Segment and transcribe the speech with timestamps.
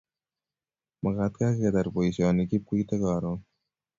[1.01, 3.39] Makat kaketar poisyoni ngipkoite karon.